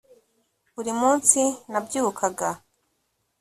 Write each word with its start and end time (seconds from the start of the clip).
buri 0.75 0.91
munsi 1.01 1.39
nabyukaga 1.71 2.49